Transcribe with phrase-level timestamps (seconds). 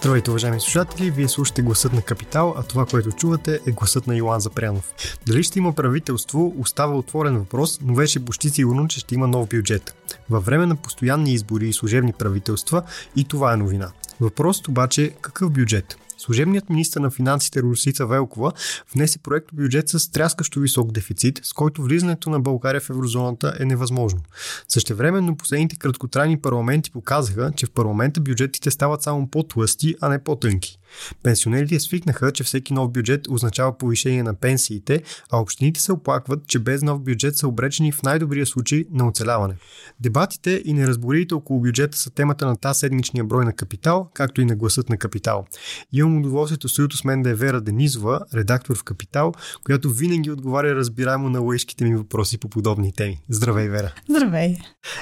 [0.00, 1.10] Здравейте, уважаеми слушатели!
[1.10, 4.94] Вие слушате гласът на Капитал, а това, което чувате е гласът на Йоан Запрянов.
[5.26, 9.48] Дали ще има правителство, остава отворен въпрос, но вече почти сигурно, че ще има нов
[9.48, 9.94] бюджет.
[10.30, 12.82] Във време на постоянни избори и служебни правителства
[13.16, 13.90] и това е новина.
[14.20, 15.96] Въпросът обаче е какъв бюджет?
[16.20, 18.52] Служебният министр на финансите Русица Велкова
[18.94, 23.64] внесе проект бюджет с тряскащо висок дефицит, с който влизането на България в еврозоната е
[23.64, 24.20] невъзможно.
[24.68, 30.78] Същевременно последните краткотрайни парламенти показаха, че в парламента бюджетите стават само по-тлъсти, а не по-тънки.
[31.22, 36.58] Пенсионерите свикнаха, че всеки нов бюджет означава повишение на пенсиите, а общините се оплакват, че
[36.58, 39.54] без нов бюджет са обречени в най-добрия случай на оцеляване.
[40.00, 44.44] Дебатите и неразборите около бюджета са темата на тази седмичния брой на Капитал, както и
[44.44, 45.46] на гласът на Капитал.
[45.92, 49.32] Имам удоволствието съюто с мен да е Вера Денизова, редактор в Капитал,
[49.64, 53.18] която винаги отговаря разбираемо на лъжките ми въпроси по подобни теми.
[53.28, 53.92] Здравей, Вера!
[54.10, 54.56] Здравей!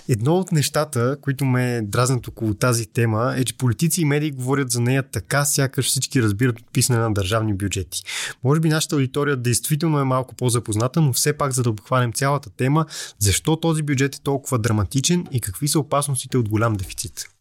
[0.09, 4.71] Едно от нещата, които ме дразнат около тази тема е, че политици и медии говорят
[4.71, 8.03] за нея така, сяка сякаш всички разбират от писане на държавни бюджети.
[8.45, 12.51] Може би нашата аудитория действително е малко по-запозната, но все пак за да обхванем цялата
[12.51, 12.87] тема,
[13.19, 17.38] защо този бюджет е толкова драматичен и какви са опасностите от голям дефицит?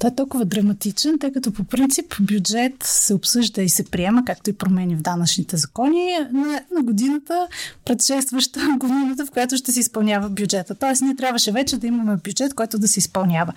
[0.00, 4.50] Той е толкова драматичен, тъй като по принцип бюджет се обсъжда и се приема, както
[4.50, 7.48] и промени в данъчните закони, на, на годината,
[7.84, 10.74] предшестваща годината, в която ще се изпълнява бюджета.
[10.74, 13.52] Тоест, ние трябваше вече да имаме бюджет, който да се изпълнява.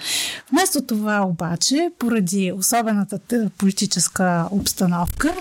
[0.52, 3.20] Вместо това обаче, поради особената
[3.58, 5.34] политическа обстановка,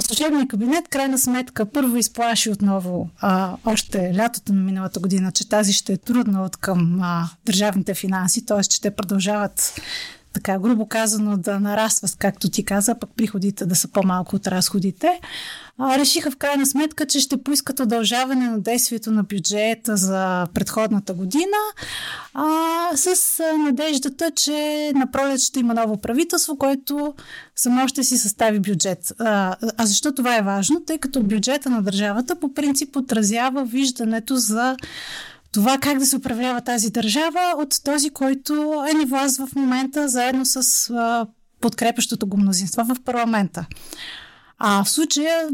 [0.00, 5.72] служебният кабинет, крайна сметка, първо изплаши отново а, още лятото на миналата година, че тази
[5.72, 8.62] ще е трудна от към а, държавните финанси, т.е.
[8.62, 9.80] че те продължават
[10.34, 15.20] така грубо казано да нараства, както ти каза, пък приходите да са по-малко от разходите.
[15.78, 21.14] А, решиха в крайна сметка, че ще поискат удължаване на действието на бюджета за предходната
[21.14, 21.56] година
[22.34, 22.46] а,
[22.96, 27.14] с надеждата, че на пролет ще има ново правителство, което
[27.56, 29.12] само ще си състави бюджет.
[29.18, 30.80] А, а защо това е важно?
[30.80, 34.76] Тъй като бюджета на държавата по принцип отразява виждането за
[35.54, 40.08] това как да се управлява тази държава от този, който е на власт в момента,
[40.08, 41.26] заедно с а,
[41.60, 43.66] подкрепящото го мнозинство в парламента.
[44.58, 45.48] А в случая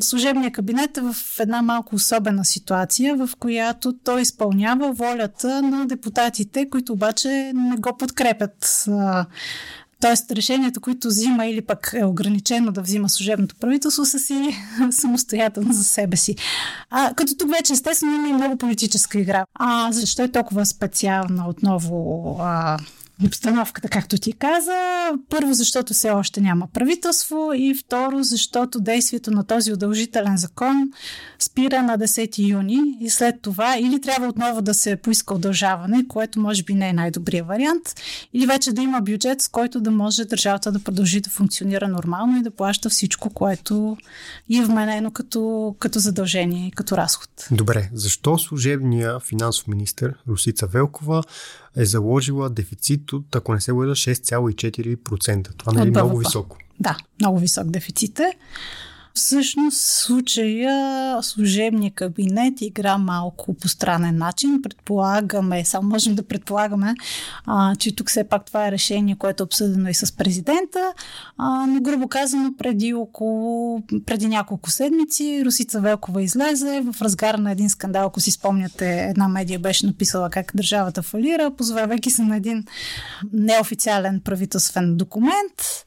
[0.00, 6.70] служебният кабинет е в една малко особена ситуация, в която той изпълнява волята на депутатите,
[6.70, 8.86] които обаче не го подкрепят.
[10.06, 14.56] Тоест, решението, което взима или пък е ограничено да взима служебното правителство, са си
[14.90, 16.36] самостоятелно за себе си.
[16.90, 19.44] А, като тук вече, естествено, има и много политическа игра.
[19.54, 22.78] А защо е толкова специална отново а,
[23.24, 25.10] обстановката, както ти каза.
[25.28, 30.90] Първо, защото все още няма правителство и второ, защото действието на този удължителен закон
[31.38, 36.40] спира на 10 юни и след това или трябва отново да се поиска удължаване, което
[36.40, 37.82] може би не е най-добрият вариант,
[38.32, 42.38] или вече да има бюджет, с който да може държавата да продължи да функционира нормално
[42.38, 43.96] и да плаща всичко, което
[44.54, 47.30] е вменено като, като задължение и като разход.
[47.50, 51.22] Добре, защо служебния финансов министр Русица Велкова
[51.76, 55.56] е заложила дефицит от, ако не се лъжа, 6,4%.
[55.56, 56.58] Това не е много високо.
[56.80, 58.32] Да, много висок дефицит е.
[59.16, 64.62] Всъщност случая служебния кабинет игра малко по странен начин.
[64.62, 66.94] Предполагаме, само можем да предполагаме,
[67.46, 70.92] а, че тук все пак това е решение, което е обсъдено и с президента,
[71.38, 77.52] а, но грубо казано преди, около, преди няколко седмици Русица Велкова излезе в разгар на
[77.52, 82.36] един скандал, ако си спомняте, една медия беше написала как държавата фалира, позовавайки се на
[82.36, 82.64] един
[83.32, 85.86] неофициален правителствен документ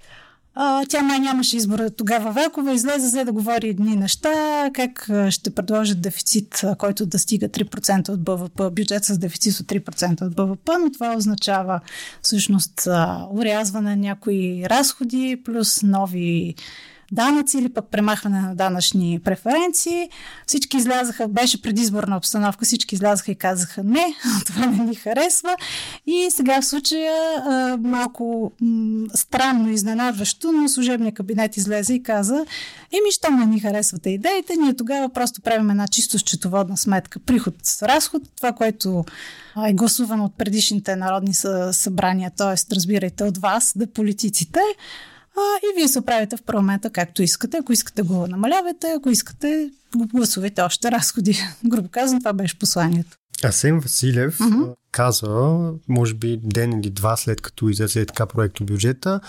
[0.62, 1.90] а, тя май нямаше избора.
[1.90, 7.50] Тогава Велкова, излезе за да говори едни неща, как ще предложат дефицит, който да стига
[7.50, 11.80] 3% от БВП, бюджет с дефицит от 3% от БВП, но това означава
[12.22, 12.88] всъщност
[13.31, 16.56] урязване на някои разходи, плюс нови
[17.12, 20.10] данъци или пък премахване на данъчни преференции.
[20.48, 24.16] Всички излязаха, беше предизборна обстановка, всички излязаха и казаха не,
[24.46, 25.56] това не ни харесва.
[26.08, 27.14] И сега в случая
[27.80, 28.52] малко
[29.16, 32.46] странно, изненадващо, но служебният кабинет излезе и каза,
[32.92, 37.20] еми, що не ни харесвате идеите, ние тогава просто правим една чисто счетоводна сметка.
[37.20, 39.06] Приход с разход, това, което
[39.68, 41.34] е гласувано от предишните народни
[41.72, 42.76] събрания, т.е.
[42.76, 44.60] разбирайте от вас, да политиците,
[45.63, 47.57] и вие се оправите в парламента както искате.
[47.57, 51.39] Ако искате го намалявате, ако искате го гласувате още разходи.
[51.65, 53.19] Грубо казвам, това беше посланието.
[53.44, 54.74] Асен Василев mm-hmm.
[54.91, 59.19] каза, може би ден или два след като излезе така проекто бюджета,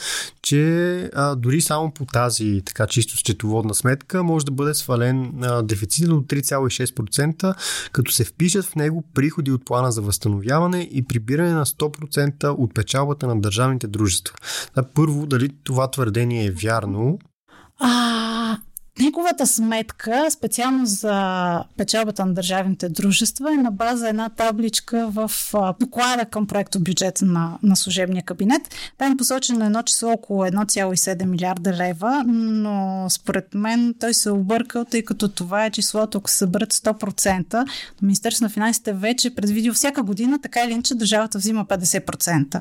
[0.42, 5.62] че а, дори само по тази така чисто счетоводна сметка може да бъде свален а,
[5.62, 7.54] дефицит до 3,6%,
[7.92, 12.74] като се впишат в него приходи от плана за възстановяване и прибиране на 100% от
[12.74, 14.34] печалбата на държавните дружества.
[14.74, 17.18] А, първо, дали това твърдение е вярно?
[17.78, 18.58] А,
[19.30, 25.30] Неговата сметка, специално за печалбата на държавните дружества, е на база една табличка в
[25.80, 28.62] доклада към проекто бюджет на, на служебния кабинет.
[28.98, 34.32] Там е посочено едно число около 1,7 милиарда лева, но според мен той се е
[34.32, 37.66] объркал, тъй като това е числото, ако се съберат 100%.
[38.02, 42.60] Министерството на финансите вече е предвидил всяка година, така или иначе държавата взима 50%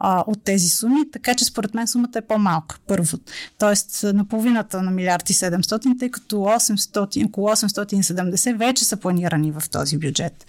[0.00, 3.18] а, от тези суми, така че според мен сумата е по-малка, първо.
[3.58, 9.52] Тоест на половината на милиард и 700, тъй като 800, около 870 вече са планирани
[9.52, 10.46] в този бюджет.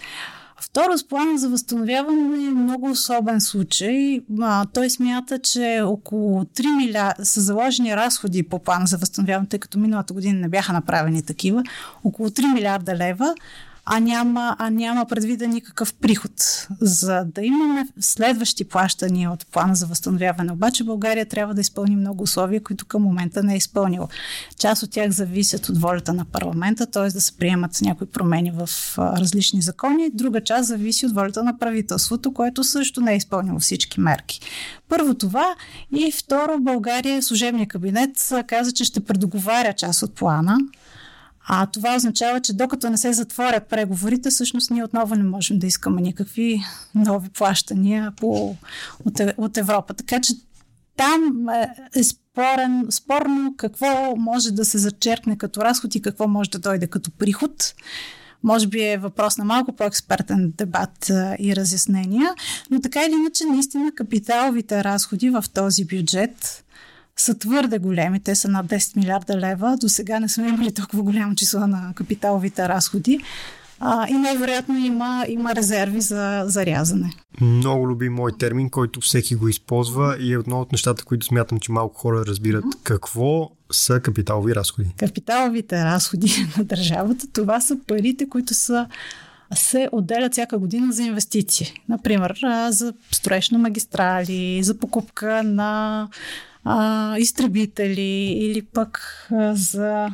[0.62, 4.20] Второ, с плана за възстановяване е много особен случай.
[4.42, 9.60] А, той смята, че около 3 милиарда са заложени разходи по плана за възстановяване, тъй
[9.60, 11.64] като миналата година не бяха направени такива.
[12.04, 13.36] Около 3 милиарда лева
[13.86, 16.68] а няма, а няма предвиден никакъв приход.
[16.82, 22.24] За да имаме следващи плащания от плана за възстановяване, обаче България трябва да изпълни много
[22.24, 24.08] условия, които към момента не е изпълнила.
[24.60, 27.08] Част от тях зависят от волята на парламента, т.е.
[27.08, 30.10] да се приемат някои промени в различни закони.
[30.14, 34.42] Друга част зависи от волята на правителството, което също не е изпълнило всички мерки.
[34.90, 35.56] Първо това
[35.96, 40.58] и второ България, служебния кабинет каза, че ще предоговаря част от плана,
[41.54, 45.68] а това означава, че докато не се затворят преговорите, всъщност ние отново не можем да
[45.68, 46.62] искаме никакви
[46.96, 48.56] нови плащания по,
[49.06, 49.94] от, от Европа.
[49.94, 50.34] Така че
[50.98, 51.68] там е,
[52.00, 56.88] е спорен, спорно какво може да се зачеркне като разход и какво може да дойде
[56.88, 57.74] като приход.
[58.44, 62.36] Може би е въпрос на малко по-експертен дебат е, и разяснения,
[62.70, 66.64] но така или иначе, наистина капиталовите разходи в този бюджет
[67.18, 68.20] са твърде големи.
[68.20, 69.78] Те са над 10 милиарда лева.
[69.82, 73.20] До сега не сме имали толкова голямо число на капиталовите разходи.
[73.84, 77.14] А, и най-вероятно има, има резерви за зарязане.
[77.42, 81.60] Много любим мой термин, който всеки го използва и е едно от нещата, които смятам,
[81.60, 82.66] че малко хора разбират.
[82.66, 82.84] Mm-hmm.
[82.84, 84.90] Какво са капиталови разходи?
[84.98, 88.88] Капиталовите разходи на държавата, това са парите, които са
[89.56, 91.74] се отделят всяка година за инвестиции.
[91.90, 96.08] Например, за строеж на магистрали, за покупка на
[96.64, 99.00] а, изтребители или пък
[99.32, 100.10] а, за...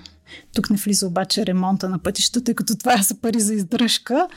[0.55, 4.27] Тук не влиза обаче ремонта на пътищата, тъй като това са пари за издръжка.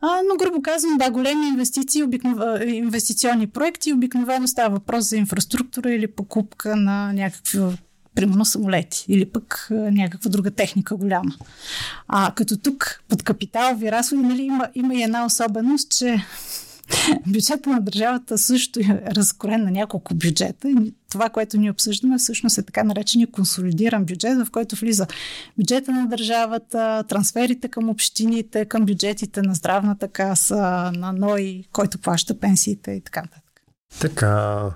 [0.00, 2.38] А, но грубо казвам, да, големи инвестиции, обикнов...
[2.66, 7.58] инвестиционни проекти, обикновено става въпрос за инфраструктура или покупка на някакви
[8.14, 11.34] примерно самолети или пък някаква друга техника голяма.
[12.08, 16.24] А като тук под капиталови разходи нали, има, има и една особеност, че
[17.26, 20.68] Бюджета на държавата също е разкорен на няколко бюджета.
[21.10, 25.06] Това, което ни обсъждаме, всъщност е така наречения консолидиран бюджет, в който влиза
[25.58, 32.40] бюджета на държавата, трансферите към общините, към бюджетите на здравната каса, на НОИ, който плаща
[32.40, 33.62] пенсиите и така нататък.
[34.00, 34.70] Така,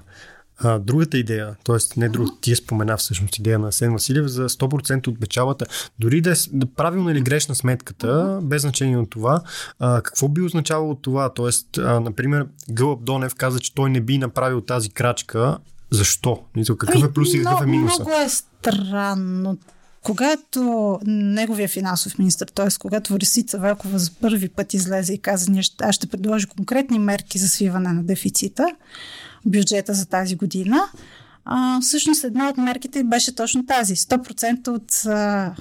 [0.59, 2.01] а, другата идея, т.е.
[2.01, 5.67] не друг, ти спомена всъщност идея на Сен Василев за 100% от печалата,
[5.99, 6.35] дори да е
[6.77, 9.43] правилна или грешна сметката, без значение от това,
[9.79, 11.29] а, какво би означавало това?
[11.29, 11.81] Т.е.
[11.81, 15.59] например, Гълъб Донев каза, че той не би направил тази крачка.
[15.91, 16.41] Защо?
[16.79, 17.99] Какъв е плюс и какъв е минус?
[17.99, 19.59] Много е странно
[20.03, 22.67] когато неговия финансов министр, т.е.
[22.81, 27.49] когато Рисица Велкова за първи път излезе и каза, аз ще предложа конкретни мерки за
[27.49, 28.67] свиване на дефицита,
[29.47, 30.81] бюджета за тази година.
[31.45, 33.97] А, всъщност една от мерките беше точно тази.
[33.97, 35.55] 100% от а,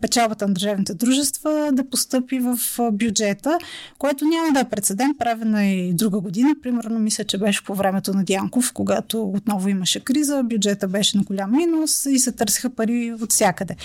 [0.00, 2.58] печалбата на държавните дружества да постъпи в
[2.92, 3.58] бюджета,
[3.98, 6.54] което няма да е прецедент, правена и друга година.
[6.62, 11.22] Примерно, мисля, че беше по времето на Дянков, когато отново имаше криза, бюджета беше на
[11.22, 13.76] голям минус и се търсиха пари от всякъде.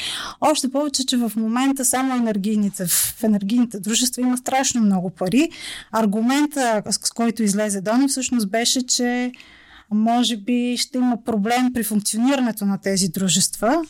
[0.41, 5.49] Още повече, че в момента само енергийните, в енергийните дружества има страшно много пари.
[5.91, 9.31] Аргумента, с който излезе Дони, всъщност беше, че
[9.91, 13.83] може би ще има проблем при функционирането на тези дружества,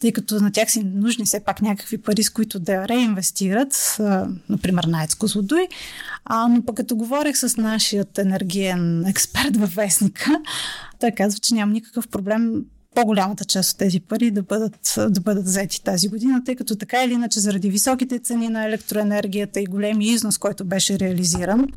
[0.00, 3.96] тъй като на тях си нужни все пак някакви пари, с които да реинвестират,
[4.48, 5.68] например на Ецко Злодуй.
[6.24, 10.40] А, но пък като говорех с нашият енергиен експерт във вестника,
[11.00, 12.64] той казва, че няма никакъв проблем
[12.94, 17.04] по-голямата част от тези пари да бъдат, да бъдат взети тази година, тъй като така
[17.04, 21.68] или иначе заради високите цени на електроенергията и големи износ, който беше реализиран,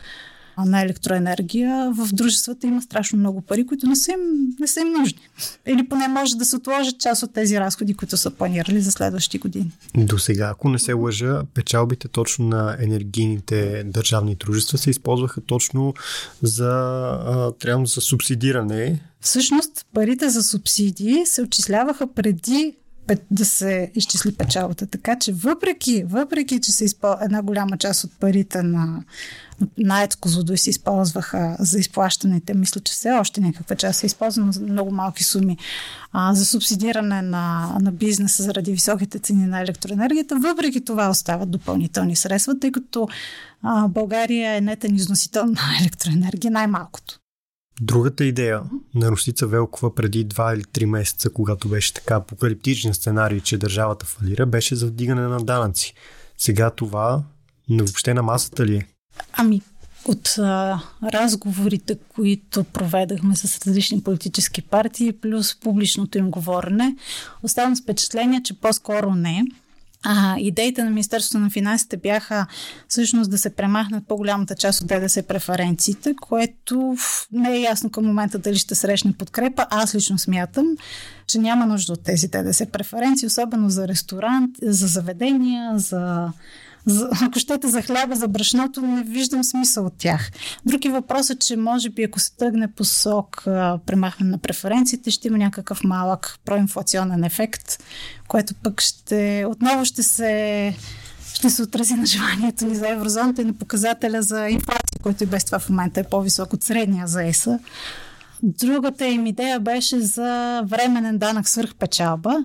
[0.58, 4.20] на електроенергия, в дружествата има страшно много пари, които не са им,
[4.60, 5.20] не са им нужни.
[5.67, 9.38] Или поне може да се отложат част от тези разходи, които са планирали за следващи
[9.38, 9.72] години.
[9.98, 15.93] До сега, ако не се лъжа, печалбите точно на енергийните държавни дружества се използваха точно
[16.41, 22.75] за, трябва за субсидиране Всъщност, парите за субсидии се отчисляваха преди
[23.31, 24.88] да се изчисли печалата.
[24.88, 27.15] Така че въпреки, въпреки че се изпол...
[27.22, 29.03] една голяма част от парите на,
[29.77, 34.51] на ЕЦ Козлодой се използваха за изплащаните, мисля, че все още някаква част се използва
[34.51, 35.58] за много малки суми
[36.12, 42.15] а, за субсидиране на, на бизнеса заради високите цени на електроенергията, въпреки това остават допълнителни
[42.15, 43.08] средства, тъй като
[43.63, 47.21] а, България е нетен износител на електроенергия най-малкото.
[47.83, 48.61] Другата идея
[48.95, 54.05] на Русица Велкова преди 2 или 3 месеца, когато беше така апокалиптичен сценарий, че държавата
[54.05, 55.93] фалира, беше за вдигане на данъци.
[56.38, 57.23] Сега това
[57.69, 58.88] въобще на масата ли е?
[59.33, 59.61] Ами,
[60.05, 66.95] от а, разговорите, които проведахме с различни политически партии, плюс публичното им говорене,
[67.43, 69.43] оставам с впечатление, че по-скоро не.
[70.03, 72.48] А, идеите на Министерството на финансите бяха
[72.88, 76.96] всъщност да се премахнат по-голямата част от ДДС преференциите, което
[77.31, 79.65] не е ясно към момента дали ще срещне подкрепа.
[79.70, 80.65] Аз лично смятам,
[81.27, 86.31] че няма нужда от тези ДДС преференции, особено за ресторант, за заведения, за
[86.85, 90.31] за, ако щете за хляба, за брашното, не виждам смисъл от тях.
[90.65, 93.41] Други въпрос е, че може би ако се тръгне посок
[93.85, 97.83] премахване на преференциите, ще има някакъв малък проинфлационен ефект,
[98.27, 100.75] което пък ще отново ще се
[101.33, 105.27] ще се отрази на желанието ни за еврозоната и на показателя за инфлация, който и
[105.27, 107.59] без това в момента е по-висок от средния за ЕСА.
[108.43, 112.43] Другата им идея беше за временен данък свърхпечалба,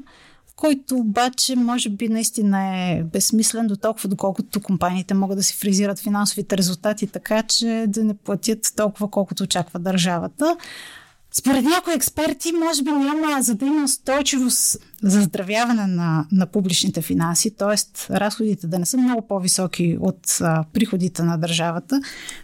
[0.57, 5.99] който обаче може би наистина е безсмислен до толкова, доколкото компаниите могат да си фризират
[5.99, 10.57] финансовите резултати така, че да не платят толкова, колкото очаква държавата.
[11.39, 17.03] Според някои експерти, може би няма, за да има устойчивост за здравяване на, на публичните
[17.03, 17.77] финанси, т.е.
[18.15, 22.01] разходите да не са много по-високи от а, приходите на държавата,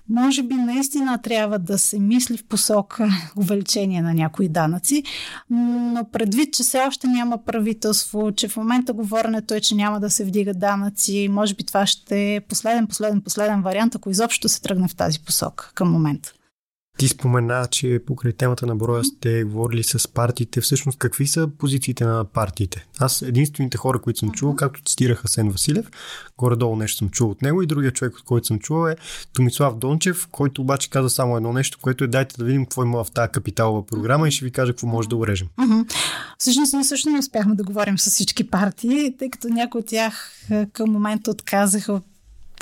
[0.09, 5.03] може би наистина трябва да се мисли в посока увеличение на някои данъци,
[5.51, 10.11] но предвид, че все още няма правителство, че в момента говоренето е, че няма да
[10.11, 14.63] се вдигат данъци, може би това ще е последен, последен, последен вариант, ако изобщо се
[14.63, 16.33] тръгне в тази посока към момента.
[16.99, 20.61] Ти спомена, че покрай темата на броя сте говорили с партиите.
[20.61, 22.87] Всъщност, какви са позициите на партиите?
[22.99, 25.91] Аз единствените хора, които съм чувал, както цитираха Сен Василев,
[26.39, 28.97] горе-долу нещо съм чул от него и другия човек, от който съм чувал е
[29.33, 33.05] Томислав Дончев, който обаче каза само едно нещо, което е дайте да видим какво има
[33.05, 35.49] в тази капиталова програма и ще ви кажа какво може да урежем.
[36.39, 40.33] Всъщност, ние също не успяхме да говорим с всички партии, тъй като някои от тях
[40.73, 42.01] към момента отказаха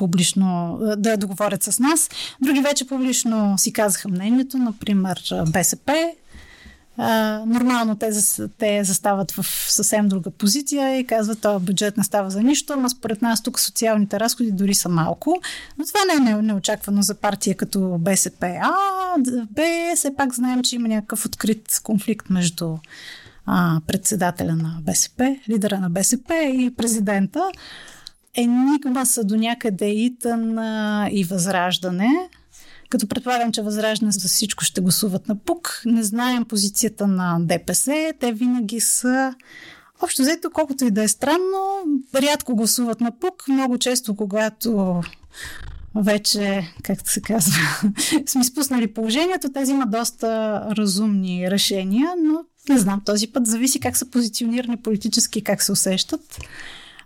[0.00, 2.10] публично да договорят с нас.
[2.42, 6.12] Други вече публично си казаха мнението, например БСП.
[7.46, 8.10] Нормално те,
[8.58, 12.88] те застават в съвсем друга позиция и казват, този бюджет не става за нищо, но
[12.88, 15.36] според нас тук социалните разходи дори са малко.
[15.78, 18.46] Но това не е неочаквано за партия като БСП.
[18.62, 18.70] А,
[19.50, 19.62] Б,
[19.96, 22.76] все пак знаем, че има някакъв открит конфликт между
[23.46, 27.42] а, председателя на БСП, лидера на БСП и президента.
[28.36, 30.58] Енигма са до някъде Итан
[31.12, 32.28] и Възраждане.
[32.88, 35.82] Като предполагам, че Възраждане за всичко ще гласуват на ПУК.
[35.86, 38.12] Не знаем позицията на ДПС.
[38.20, 39.34] Те винаги са
[40.02, 41.84] Общо взето, колкото и да е странно,
[42.14, 43.48] рядко гласуват на ПУК.
[43.48, 45.00] Много често, когато
[45.94, 47.58] вече, както се казва,
[48.26, 53.96] сме спуснали положението, те взимат доста разумни решения, но не знам, този път зависи как
[53.96, 56.38] са позиционирани политически, как се усещат.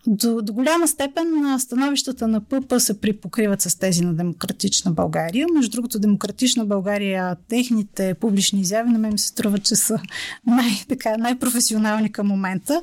[0.06, 5.46] До, до голяма степен становищата на ПП се припокриват с тези на Демократична България.
[5.54, 9.98] Между другото, Демократична България, техните публични изяви на мен се струва, че са
[10.46, 12.80] най, така, най-професионални към момента.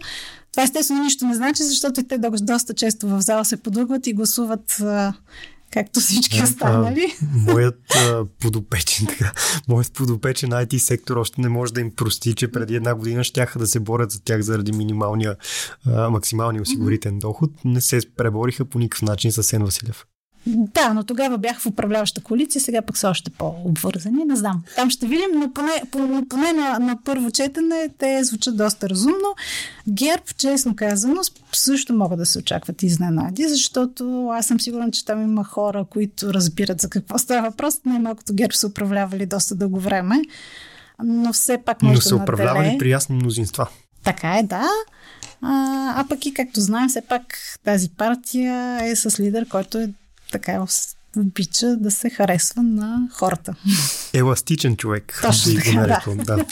[0.51, 4.13] Това естествено нищо не значи, защото и те доста често в зала се подлъгват и
[4.13, 4.82] гласуват
[5.72, 7.16] както всички останали.
[7.22, 9.32] А, моят а, подопечен, така,
[9.68, 13.60] моят подопечен IT сектор още не може да им прости, че преди една година щяха
[13.60, 15.36] да се борят за тях заради минималния,
[15.86, 17.51] а, максималния осигурителен доход.
[17.66, 20.06] Не се пребориха по никакъв начин с Сен Василев.
[20.48, 24.25] Да, но тогава бях в управляваща коалиция, сега пък са още по-обвързани.
[24.25, 24.63] Не знам.
[24.75, 25.71] Там ще видим, но поне,
[26.29, 29.36] поне на, на първо четене те звучат доста разумно.
[29.89, 31.21] Герб, честно казано,
[31.53, 36.33] също могат да се очакват изненади, защото аз съм сигурна, че там има хора, които
[36.33, 37.79] разбират за какво става въпрос.
[37.86, 40.21] Най-малкото Герб са управлявали доста дълго време,
[41.03, 43.67] но все пак може Но са управлявали при ясни мнозинства.
[44.03, 44.67] Така е, да.
[45.41, 49.89] А, а пък и както знаем, все пак тази партия е с лидер, който е
[50.32, 50.66] така
[51.18, 53.56] обича да се харесва на хората.
[54.14, 55.20] Еластичен човек.
[55.22, 56.24] Точно така, да.
[56.24, 56.46] да.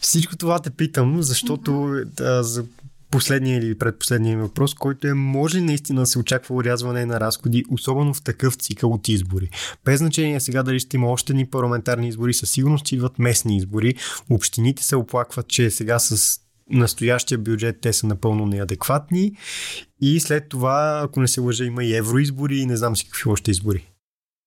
[0.00, 2.64] Всичко това те питам, защото да, за
[3.10, 8.14] последния или предпоследния въпрос, който е може наистина да се очаква урязване на разходи, особено
[8.14, 9.50] в такъв цикъл от избори.
[9.84, 13.94] Без значение сега дали ще има още ни парламентарни избори, със сигурност идват местни избори.
[14.30, 19.32] Общините се оплакват, че сега с настоящия бюджет те са напълно неадекватни
[20.00, 23.30] и след това, ако не се лъжа, има и евроизбори и не знам си какви
[23.30, 23.92] още избори.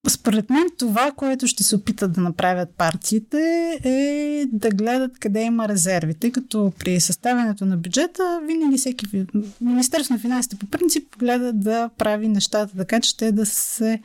[0.10, 3.40] Според мен това, което ще се опитат да направят партиите
[3.84, 9.25] е да гледат къде има резерви, тъй като при съставянето на бюджета винаги всеки
[9.62, 14.01] Министерство на финансите по принцип гледа да прави нещата така, че те да се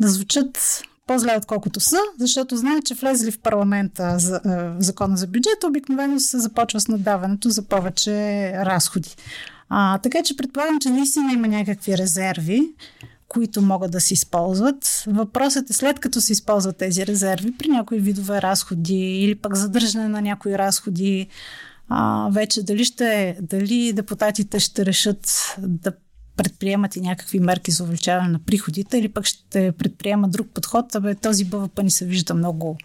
[0.00, 5.26] да звучат по-зле отколкото са, защото знаят, че влезли в парламента за, е, закона за
[5.26, 8.12] бюджета, обикновено се започва с надаването за повече
[8.52, 9.16] разходи.
[9.68, 12.62] А, така че предполагам, че наистина има някакви резерви,
[13.28, 15.04] които могат да се използват.
[15.06, 20.08] Въпросът е след като се използват тези резерви при някои видове разходи или пък задържане
[20.08, 21.26] на някои разходи,
[21.88, 25.92] а, вече дали, ще, дали депутатите ще решат да
[26.38, 31.14] предприемат и някакви мерки за увеличаване на приходите или пък ще предприемат друг подход, абе
[31.14, 32.78] този БВП ни се вижда много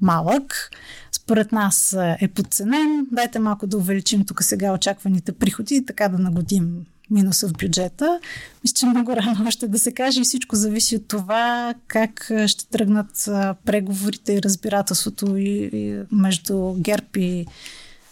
[0.00, 0.70] малък.
[1.12, 3.06] Според нас е подценен.
[3.12, 8.20] Дайте малко да увеличим тук сега очакваните приходи и така да нагодим минуса в бюджета.
[8.64, 12.68] Мисля, че много рано още да се каже и всичко зависи от това как ще
[12.68, 13.28] тръгнат
[13.64, 17.46] преговорите и разбирателството и, и между ГЕРБ и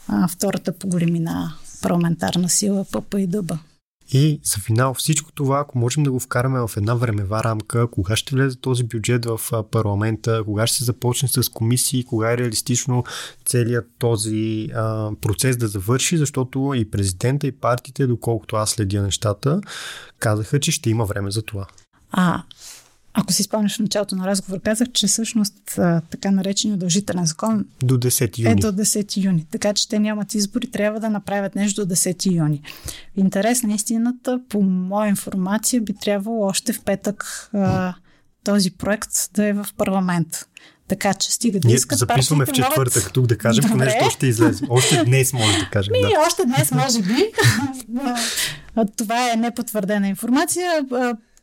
[0.09, 3.53] а, втората по големина парламентарна сила ПП и ДБ.
[4.13, 8.17] И за финал всичко това, ако можем да го вкараме в една времева рамка, кога
[8.17, 9.41] ще влезе този бюджет в
[9.71, 13.05] парламента, кога ще се започне с комисии, кога е реалистично
[13.45, 19.61] целият този а, процес да завърши, защото и президента и партиите, доколкото аз следя нещата,
[20.19, 21.67] казаха, че ще има време за това.
[22.11, 22.43] А,
[23.15, 25.79] ако си спомняш в началото на разговор, казах, че всъщност
[26.11, 28.53] така наречения удължителен закон до 10 юни.
[28.53, 29.47] е до 10 юни.
[29.51, 32.63] Така че те нямат избори, трябва да направят нещо до 10 юни.
[33.17, 37.95] В интерес на истината, по моя информация, би трябвало още в петък а,
[38.45, 40.47] този проект да е в парламент.
[40.89, 43.13] Така че стига да Ние искат записваме в четвъртък могат...
[43.13, 43.73] тук да кажем, Добре.
[43.73, 44.65] понеже то ще излезе.
[44.69, 45.93] Още днес може да кажем.
[45.93, 46.25] Ми, да.
[46.27, 47.17] още днес може би.
[48.97, 50.71] Това е непотвърдена информация.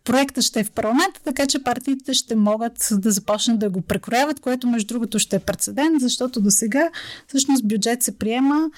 [0.08, 4.40] Проектът ще е в парламента, така че партиите ще могат да започнат да го прекрояват,
[4.40, 6.90] което между другото ще е прецедент, защото до сега
[7.28, 8.70] всъщност бюджет се приема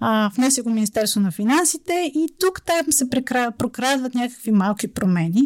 [0.00, 3.10] а, внесе го Министерство на финансите и тук там се
[3.58, 5.42] прокрадват някакви малки промени,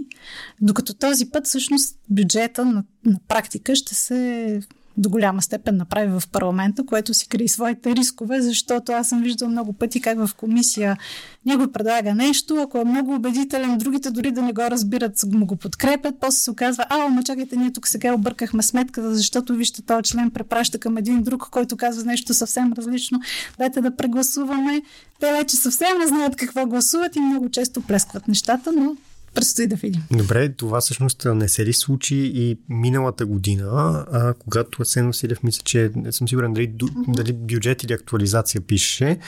[0.60, 4.60] докато този път всъщност бюджета на, на практика ще се
[4.96, 9.48] до голяма степен направи в парламента, което си крие своите рискове, защото аз съм виждал
[9.48, 10.96] много пъти как в комисия
[11.46, 15.56] някой предлага нещо, ако е много убедителен, другите дори да не го разбират, му го
[15.56, 20.02] подкрепят, после се оказва, а, ама чакайте, ние тук сега объркахме сметката, защото вижте, този
[20.02, 23.20] член препраща към един друг, който казва нещо съвсем различно,
[23.58, 24.82] дайте да прегласуваме.
[25.20, 28.96] Те вече съвсем не знаят какво гласуват и много често плескват нещата, но
[29.34, 30.02] Предстои да видим.
[30.10, 35.62] Добре, това всъщност не се ли случи и миналата година, а, когато Асен Василев мисля,
[35.64, 36.74] че не съм сигурен дали,
[37.08, 39.18] дали бюджет или актуализация пише.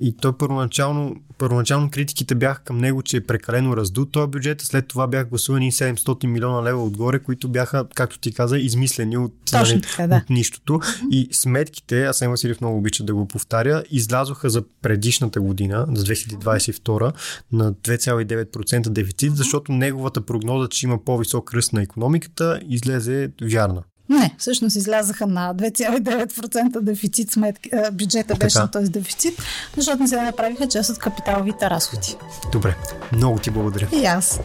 [0.00, 4.64] И той първоначално, първоначално критиките бяха към него, че е прекалено раздут този бюджет, а
[4.64, 9.34] след това бяха гласувани 700 милиона лева отгоре, които бяха, както ти каза, измислени от,
[9.50, 10.16] Точно, така, да.
[10.16, 10.80] от нищото.
[11.10, 17.12] И сметките, Асен Василев много обича да го повтаря, излязоха за предишната година, за 2022,
[17.52, 23.82] на 2,9% дефицит, защото неговата прогноза, че има по-висок ръст на економиката, излезе вярна.
[24.08, 29.42] Не, всъщност излязаха на 2,9% дефицит сметки, бюджета беше на този дефицит,
[29.76, 32.16] защото не се направиха част от капиталовите разходи.
[32.52, 32.76] Добре,
[33.12, 33.88] много ти благодаря.
[33.92, 34.40] И аз.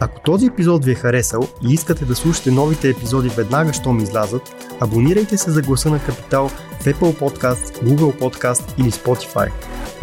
[0.00, 4.42] Ако този епизод ви е харесал и искате да слушате новите епизоди веднага, щом излязат,
[4.80, 6.48] абонирайте се за гласа на Капитал
[6.80, 9.50] в Apple Podcast, Google Podcast или Spotify.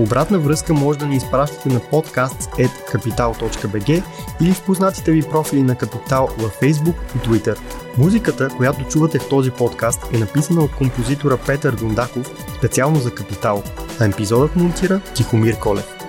[0.01, 4.03] Обратна връзка може да ни изпращате на podcast.capital.bg
[4.41, 7.57] или в познатите ви профили на Капитал във Facebook и Twitter.
[7.97, 13.63] Музиката, която чувате в този подкаст е написана от композитора Петър Дундаков специално за Капитал,
[13.99, 16.00] а епизодът монтира Тихомир Колев.